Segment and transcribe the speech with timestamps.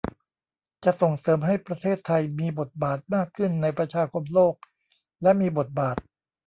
[0.83, 4.55] จะส่งเสริมให้ประเทศไทยมีบทบาทมากขึ้นในประชาคมโลก
[5.21, 5.97] และมีบทบาท